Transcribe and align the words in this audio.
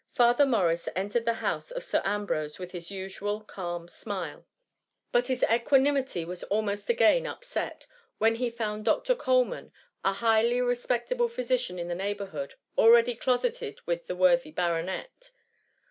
Father 0.15 0.47
Morris 0.47 0.89
entered 0.95 1.25
the 1.25 1.35
house 1.45 1.69
of 1.69 1.83
Sir 1.83 2.01
Ambrose 2.03 2.57
with 2.57 2.71
his 2.71 2.89
usual 2.89 3.41
calm 3.41 3.87
smile; 3.87 4.47
but 5.11 5.27
his 5.27 5.41
THE 5.41 5.45
MUMMY. 5.45 5.57
131 5.59 5.61
equanimity 5.61 6.25
was 6.25 6.43
almost 6.45 6.89
again 6.89 7.27
upset, 7.27 7.85
when 8.17 8.33
he 8.33 8.49
found 8.49 8.83
Dr. 8.83 9.13
Coleman, 9.13 9.71
a 10.03 10.13
highly 10.13 10.59
respectable 10.59 11.27
phy 11.29 11.43
sician 11.43 11.77
in 11.77 11.87
the 11.87 11.93
neighbourhood, 11.93 12.55
already 12.79 13.13
closeted 13.13 13.79
with 13.85 14.07
the 14.07 14.15
worthy 14.15 14.49
baronet. 14.49 15.29